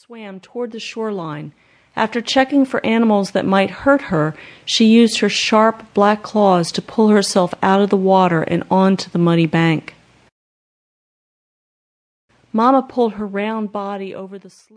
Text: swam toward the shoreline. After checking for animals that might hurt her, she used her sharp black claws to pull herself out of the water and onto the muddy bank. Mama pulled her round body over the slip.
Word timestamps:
swam 0.00 0.40
toward 0.40 0.72
the 0.72 0.80
shoreline. 0.80 1.52
After 1.94 2.22
checking 2.22 2.64
for 2.64 2.84
animals 2.86 3.32
that 3.32 3.44
might 3.44 3.82
hurt 3.84 4.00
her, 4.02 4.34
she 4.64 4.86
used 4.86 5.18
her 5.18 5.28
sharp 5.28 5.92
black 5.92 6.22
claws 6.22 6.72
to 6.72 6.80
pull 6.80 7.08
herself 7.08 7.52
out 7.62 7.82
of 7.82 7.90
the 7.90 7.98
water 7.98 8.40
and 8.40 8.64
onto 8.70 9.10
the 9.10 9.18
muddy 9.18 9.44
bank. 9.44 9.94
Mama 12.50 12.82
pulled 12.82 13.14
her 13.14 13.26
round 13.26 13.72
body 13.72 14.14
over 14.14 14.38
the 14.38 14.48
slip. 14.48 14.68